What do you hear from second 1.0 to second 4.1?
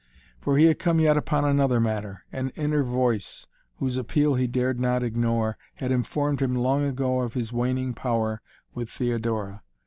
upon another matter; an inner voice, whose